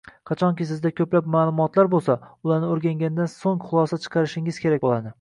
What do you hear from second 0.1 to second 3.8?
Qachonki sizda koʻplab maʼlumotlar boʻlsa, ularni oʻrgangandan soʻng